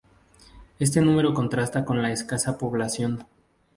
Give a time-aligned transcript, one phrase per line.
[0.79, 3.27] Este número contrasta con la escasa población.